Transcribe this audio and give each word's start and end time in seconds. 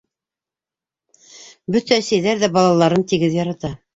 Бөтә 1.77 2.01
әсәйҙәр 2.03 2.43
ҙә 2.45 2.51
балаларын 2.57 3.07
тигеҙ 3.13 3.39
ярата. 3.41 3.75